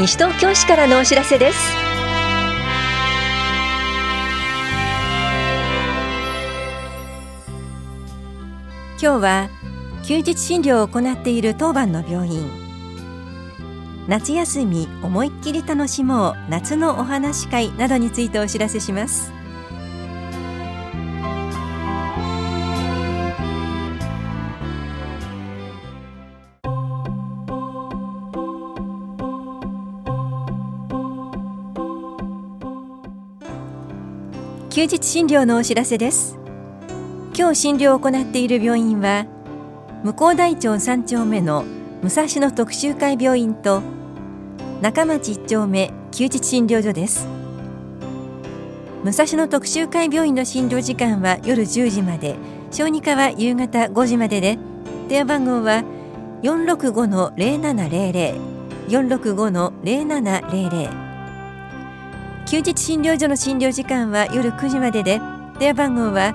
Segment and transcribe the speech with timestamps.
[0.00, 1.58] 西東京市からのお知らせです。
[8.98, 9.50] 今日は
[10.02, 12.50] 休日診療を行っている当番の病院。
[14.08, 19.39] 夏休み思いっきり楽しもう夏のお話会などについてお知らせします。
[34.80, 36.38] 休日診療のお知らせです。
[37.36, 39.26] 今日診療を行っている病院は
[40.02, 41.66] 向こう大町3丁目の
[42.02, 43.82] 武蔵野特集会病院と
[44.80, 47.28] 中町1丁目休日診療所です。
[49.04, 52.36] 武蔵野特集会病院の診療時間は夜10時まで
[52.70, 54.56] 小児科は夕方5時までで
[55.10, 55.84] 電話番号は
[56.42, 58.40] 465-0700
[58.88, 61.09] 465-0700
[62.50, 65.20] 休日診療所の診療時間は夜9時までで
[65.60, 66.34] 電話番号は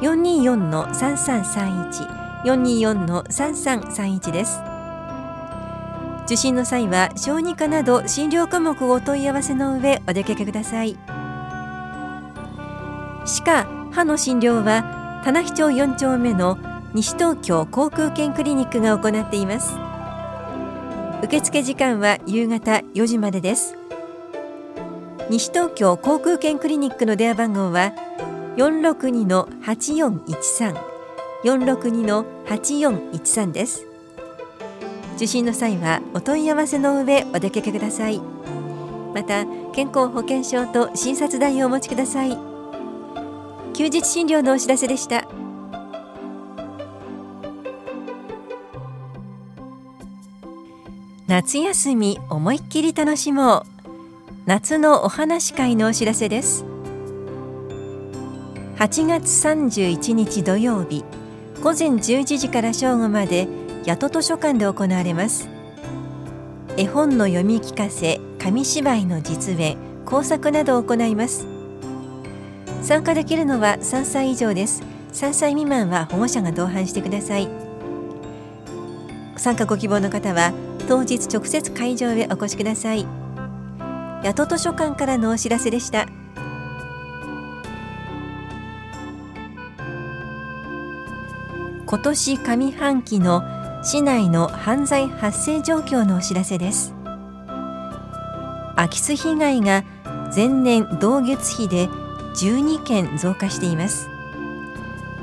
[0.00, 4.60] 424-3331 424-3331です。
[6.24, 10.98] 受診の際は小児科など診療科目をお問い合わせの上お出かけください。
[13.24, 16.58] 歯科・歯の診療は棚視町4丁目の
[16.92, 19.76] 西東京航空券クリニックが行っています。
[21.22, 23.76] 受付時間は夕方4時までです。
[25.32, 27.94] 西東京航空券クリニックの電話番号は
[28.58, 30.76] 462-8413
[31.42, 33.86] 462-8413です。
[35.16, 38.20] 受診の際はお問い合わせの上お出かけください。
[39.14, 42.36] また健康保険証と診察代をお持ちください。
[43.72, 45.26] 休日診療のお知らせでした。
[51.26, 53.71] 夏休み思いっきり楽しもう。
[54.44, 56.64] 夏のお話会のお知らせです。
[58.76, 61.04] 8月31日土曜日
[61.62, 63.46] 午前11時から正午まで
[63.86, 65.48] 八戸図書館で行われます。
[66.76, 71.46] 絵本の読み聞かせ紙芝居の実演工作などを行います。
[72.82, 74.82] 参加できるのは3歳以上です。
[75.12, 77.48] 3歳未満は保護者が同伴してください。
[79.36, 80.52] 参加ご希望の方は
[80.88, 83.21] 当日直接会場へお越しください。
[84.22, 86.06] 八戸図書館からのお知らせでした。
[91.86, 93.42] 今年上半期の
[93.82, 96.94] 市内の犯罪発生状況のお知らせです。
[98.76, 99.84] 空き巣被害が
[100.34, 101.88] 前年同月比で
[102.36, 104.08] 12件増加しています。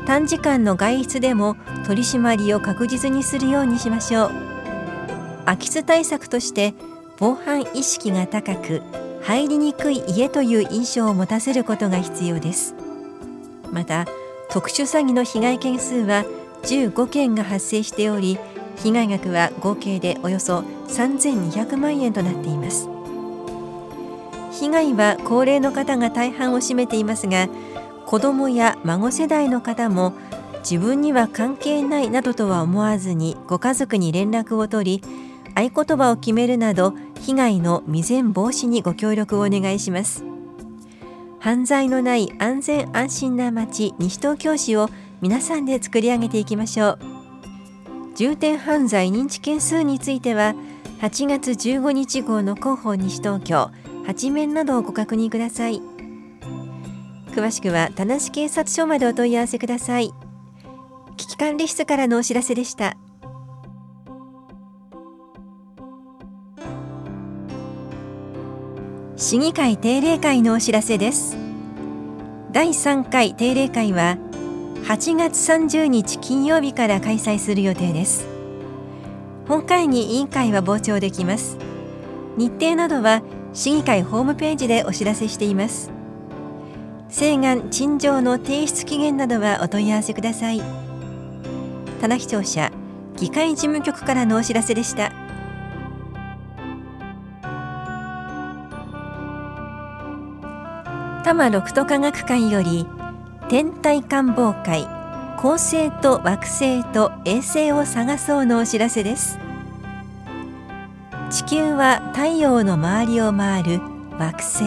[0.06, 1.56] 短時間の外出でも
[1.86, 4.32] 取り締まりを確実にするようにしましょう。
[5.46, 6.76] 空き巣対策として
[7.20, 8.82] 防犯意識が高く
[9.22, 12.74] 入りにくい家という印象を持たせることが必要です。
[13.72, 14.06] また
[14.50, 16.24] 特殊詐欺の被害件数は
[16.64, 18.40] 15件が発生しており
[18.78, 22.88] 被害額は合計でおよそ3200万円となっています。
[24.52, 27.48] 被害は高齢の方が大半を占めていますが
[28.06, 30.14] 子どもや孫世代の方も
[30.60, 40.24] 自分には関係ないなどとは思わずにご家族に連絡を取り合言葉を決めるなど被害の未然防止にご協力をお願いします。
[41.40, 44.90] 犯罪のない安全安心な街西東京市を
[45.22, 47.00] 皆さんで作り上げていきましょう。
[48.16, 50.54] 重点犯罪認知件数については
[51.00, 53.72] 8月15日号の広報西東京
[54.08, 55.82] 8面などをご確認ください。
[57.32, 60.14] 詳しくは田無警察署までお問い合わせください。
[61.16, 62.98] 危機管理室からのお知らせでした。
[69.22, 71.36] 市議会定例会のお知らせです。
[72.54, 74.18] 第3回定例会は
[74.86, 78.26] 8月30日金曜日から開催する予定です。
[79.46, 81.58] 本会議委員会は傍聴できます。
[82.38, 83.22] 日程などは
[83.54, 85.92] 市議会ホームページでお知らせしています。
[87.10, 90.62] 請願陳情の提出期限などはお問い合わせください。
[92.00, 92.72] 棚視聴者
[93.18, 95.12] 議会事務局からのお知らせでした。
[101.30, 102.88] 多摩六都科学館より
[103.50, 104.88] 天体観望会
[105.38, 109.38] 恒星と惑星と衛星を探そうのお知らせです。
[111.30, 113.80] 地球は太陽の周りを回る
[114.18, 114.64] 惑星。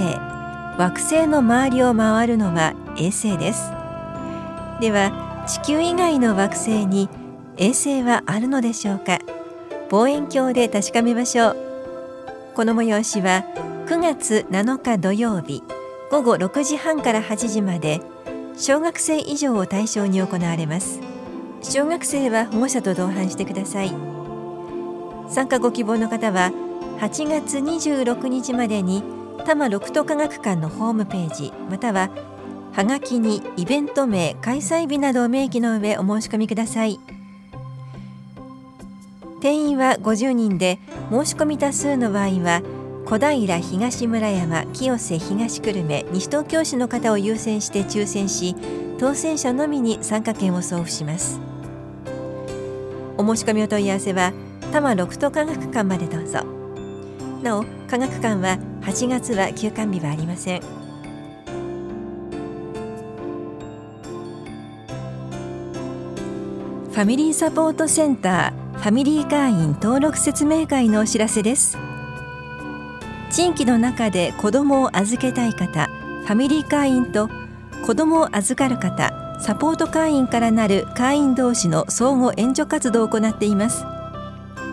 [0.79, 3.73] 惑星の周りを回るのは衛星です。
[4.81, 7.09] では地球以外の惑星に
[7.56, 9.19] 衛星はあるのでしょうか？
[9.91, 11.56] 望遠鏡で確かめましょう。
[12.55, 13.43] この催しは
[13.88, 15.64] 9月7日土曜日。
[16.12, 18.03] 午後6時半から8時まで
[18.55, 21.00] 小学生以上を対象に行われます。
[21.62, 23.94] 小学生は保護者と同伴してください。
[25.31, 26.53] 参加ご希望の方は
[26.99, 29.03] 8月26日までに
[29.38, 32.11] 多摩六都科学館のホームページまたは
[32.73, 37.00] はがきにイベント名開催日などを明記の上お申し込みください。
[39.41, 40.79] 定員は50人で
[41.11, 42.61] 申し込み多数の場合は
[43.12, 48.56] 小平東村山清瀬東久留米西東京市の方を優先して抽選し
[48.99, 51.38] 当選者のみに参加券を送付します。
[53.19, 54.32] お申し込みお問い合わせは
[54.62, 56.38] 多摩六都科学館までどうぞ。
[57.43, 60.62] なお科学館は8月は休館日はありません。
[60.62, 71.91] ファミリーサポートセンターファミリー会員登録説明会のお知らせです。
[73.32, 77.31] 地域の中で子どもを預けたい方ファミリー会員と
[77.87, 83.84] 子どもを預かる方サポート会員からなる会員同士の相互援助活動を行っています。
[83.84, 83.88] フ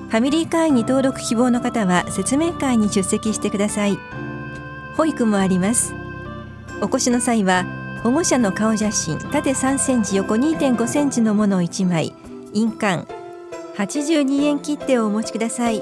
[0.09, 3.97] ァミリー会員に登録希望の方は説明会に出席してください。
[4.95, 5.93] 保育もあります。
[6.81, 7.65] お越しの際は
[8.03, 12.13] 保護者の顔写真縦3センチ横2.5センチのものを1枚
[12.53, 13.07] 印鑑
[13.77, 15.81] 82円切手をお持ちください。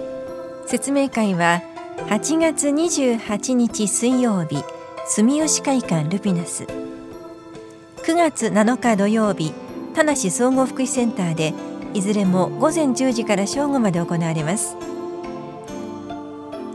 [0.65, 1.61] 説明会は
[2.05, 4.63] 8月28日水曜日
[5.07, 6.63] 住吉会館ルピナス。
[6.63, 9.51] 9月7日土曜日
[9.93, 11.53] 田無総合福祉センターで
[11.93, 14.77] いずれも午前10時から正午まで行われます。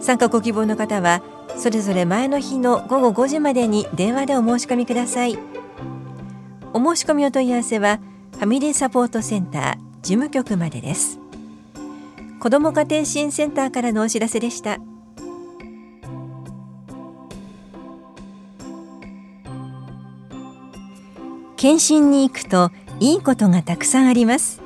[0.02, 1.22] 参加ご希望の方は
[1.56, 5.38] それぞれ前の日の午後5時までに電話でお申し込みください。
[6.74, 8.00] お申し込みお問い合わせは
[8.32, 11.18] ファミリーサポートセンター事務局までです。
[12.40, 14.78] 子ども家庭支援センターからのお知らせでした。
[21.62, 24.60] 検診に行くといいことがたくさんあります。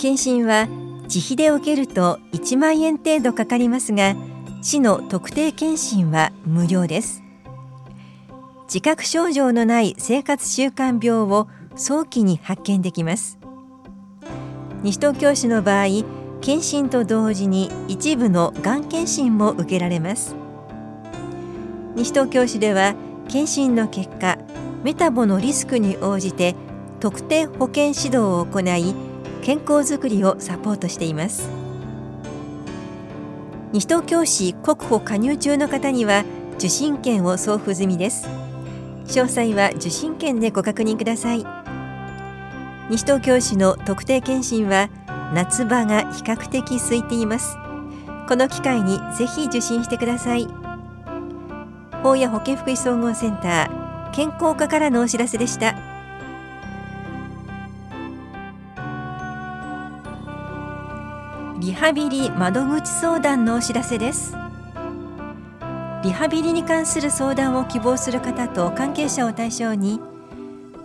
[0.00, 0.66] 検診は
[1.04, 4.16] 自費で受けると1万円程度かかりますが
[4.60, 7.22] 市の特定検診は無料です。
[8.64, 11.46] 自覚症状のない生活習慣病を
[11.76, 13.38] 早期に発見できます。
[14.82, 15.86] 西東京市の場合
[16.40, 20.34] 検診と同時に一部のがん検診も受けられます。
[21.94, 22.96] 西東京市では
[23.28, 24.38] 検診の結果
[24.84, 26.54] メタボのリスクに応じて
[27.00, 28.94] 特定保健指導を行い
[29.40, 31.48] 健康づくりをサポートしています。
[33.72, 36.22] 西東京市国保加入中の方には
[36.56, 38.28] 受診券を送付済みです。
[39.06, 41.46] 詳細は受診券でご確認ください。
[42.90, 44.90] 西東京市の特定健診は
[45.32, 47.56] 夏場が比較的空いています。
[48.28, 50.46] この機会にぜひ受診してください。
[52.02, 53.83] 法や保健福祉総合センター
[54.14, 55.74] 健康課からのお知らせでした。
[61.58, 64.36] リハビリ窓口相談のお知らせです。
[66.04, 70.00] リハビリに関する相談を希望する方と関係者を対象に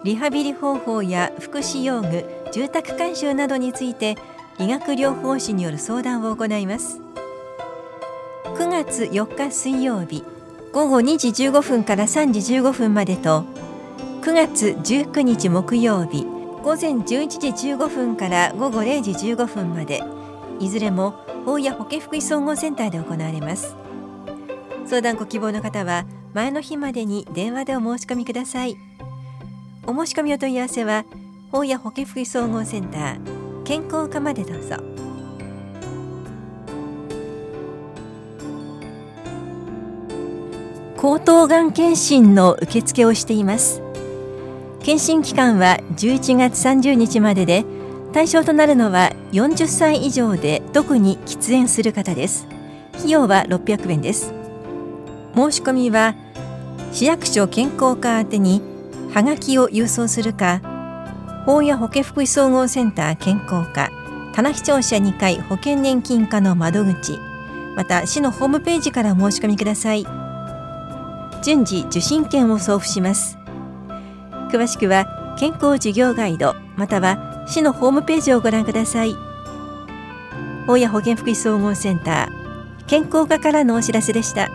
[0.04, 4.18] リハビリ方法や福祉用具住宅改修などについて
[4.58, 7.00] 理学療法士による相談を行います。
[8.45, 10.24] 9月4日水曜日
[10.71, 13.44] 午後2時15分から3時15分までと
[14.21, 16.26] 9月19日木曜日
[16.64, 20.04] 午前11時15分から午後0時15分まで
[20.59, 23.76] いずれも法や保健福祉総合センターで行われます。
[24.85, 28.78] 相談ご希望の方は前の日までに電話でお申し込みください。
[29.88, 31.06] お申し込みお問い合わせは
[31.52, 34.76] 法や保健福祉総合センター健康課までどうぞ。
[40.99, 43.81] 口頭がん検診の受付をしています。
[44.83, 47.63] 検診期間は11月30日までで
[48.11, 52.49] 対象となるのは40歳以上で特に喫煙する方です。
[52.97, 54.33] 費用は600円です。
[55.35, 56.15] 申し込みは
[56.91, 58.61] 市役所健康課宛に
[59.13, 60.59] はがきを郵送するか
[61.45, 63.89] 法や保健福祉総合センター健康課
[64.33, 67.18] 棚視聴者2階保険年金課の窓口
[67.77, 70.19] また市のホームページからお申し込みください。
[71.42, 73.38] 順次受診券を送付します。
[74.52, 79.16] 詳しくは健康事業ガイドまたは市のホームページをご覧ください。
[80.68, 84.50] 大谷保健福祉総合センター健康課からのお知らせでした。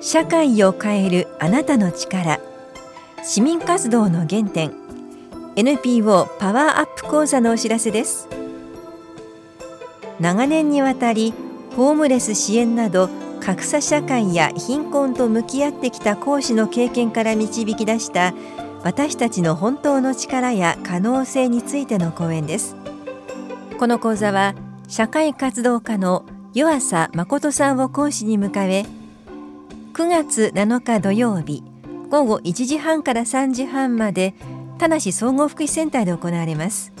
[0.00, 2.40] 社会を変えるあなたの力
[3.22, 4.72] 市民活動の原点
[5.56, 8.39] NPO パワーアップ講座のお知らせです。
[10.20, 11.32] 長年にわたり
[11.76, 13.08] ホームレス支援など
[13.40, 18.34] 格差社会や貧困と向き合ってきた講師の経験から導き出した
[18.82, 22.76] 私たちの本当の力や可能性についての講演です。
[23.78, 24.54] この講座は
[24.88, 28.84] 社会活動家の湯浅誠さんを講師に迎え
[29.94, 31.62] 9月7日土曜日
[32.10, 34.34] 午後1時半から3時半まで
[34.78, 36.92] 田梨総合福祉センターで行われます。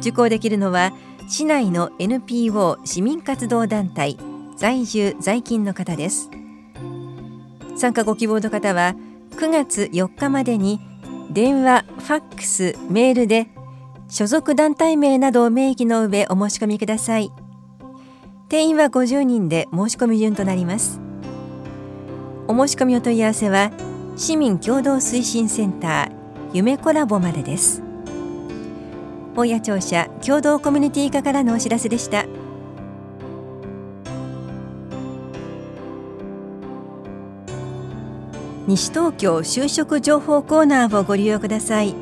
[0.00, 0.92] 受講できるのは
[1.30, 4.16] 市内の NPO 市民活動団体
[4.56, 6.30] 在住在勤の方です。
[7.76, 8.96] 参加ご希望の方は
[9.32, 10.80] 9月4日までに
[11.30, 13.48] 電話、ファックス、メールで
[14.08, 17.30] 所属団体名などを明記の上お申し込みください。
[18.48, 20.98] 定員は50人で申し込み順となります。
[22.46, 23.70] お申し込みお問い合わせは
[24.16, 27.87] 市民共同推進センター夢コラボまでです。
[29.38, 32.26] 本屋庁舎共同コミュニティ課からのお知らせでした。
[38.66, 41.94] 西東京就職情報コーナーをご利用ください。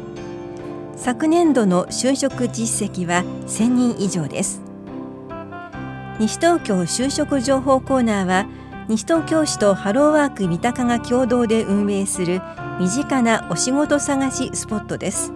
[0.97, 4.63] 昨年度の就職実績は1000人以上です。
[6.19, 8.47] 西東京就職情報コーナーは
[8.89, 12.41] 西東京市とハローワーク三鷹が共同で運営する
[12.81, 15.36] 身近なお仕事探しスポットです。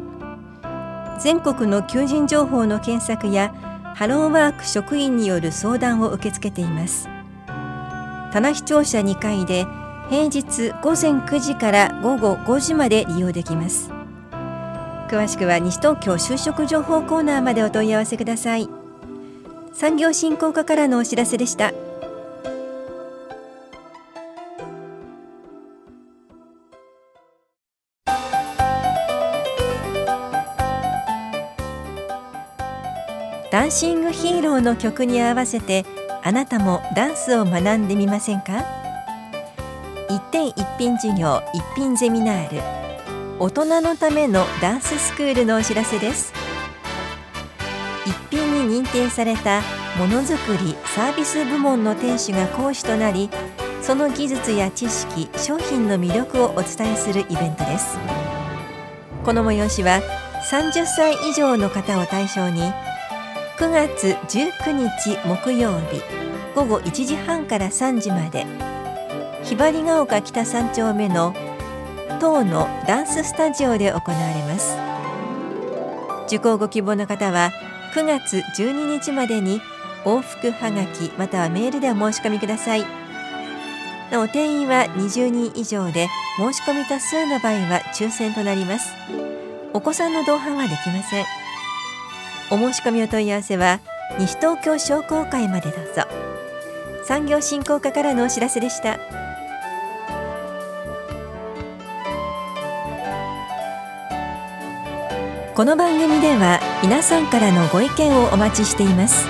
[1.21, 3.55] 全国の求人情報の検索や
[3.95, 7.09] ハローワーク職員による相談を受け付けています。
[8.33, 9.67] 棚視聴者2階で
[10.09, 13.91] 平日午前9時から午後5時まで利用できます。
[15.09, 18.69] 詳しくは西東京就職情報コーナーまでお問い合わせください。
[19.73, 21.73] 産業振興課からのお知らせでした。
[33.61, 35.85] ダンシングヒーローの曲に合わせて
[36.23, 38.65] あなたもダンスを学んでみませんか？
[40.09, 42.63] 一点一品授業一品ゼミナール。
[43.39, 46.33] 大人のためのダンススクールのお知らせです。
[48.07, 49.61] 一品に認定された
[49.99, 53.29] ものづくりサービス部門の店主が講師となり
[53.83, 57.99] その技術や知識商品の魅力をお伝えするイベントです。
[59.23, 60.01] この催しは
[60.51, 62.63] 30歳以上の方を対象に
[63.61, 66.01] 9月19日木曜日
[66.55, 68.47] 午後1時半から3時まで。
[69.45, 71.35] ひばりが丘北3丁目の
[72.19, 74.79] 当のダンススタジオで行われます。
[76.27, 77.53] 受講ご希望の方は
[77.95, 79.61] 9月12日までに
[80.07, 82.87] 往復はがきまたはメールでお申し込みください。
[84.11, 88.95] なお定員は20人以上で申し込み多数の場合は抽選となります。
[89.75, 91.50] お子さんの同伴はできません。
[92.51, 93.81] お申し込みお問い合わせは
[94.19, 96.03] 西東京商工会までどうぞ。
[97.05, 98.99] 産業振興課からのお知らせでした。
[105.55, 109.29] この番組では皆さんからのご意見をお待ちしています。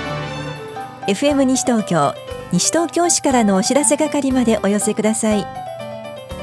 [1.06, 2.14] FM 西東京
[2.52, 5.46] 西東京市からのお知らせ係までお寄せください。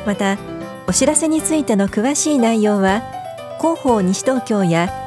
[0.06, 0.38] また
[0.88, 3.02] お知らせについての詳しい内容は
[3.60, 5.07] 広報西東京や